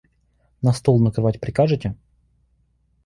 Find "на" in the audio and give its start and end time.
0.63-0.73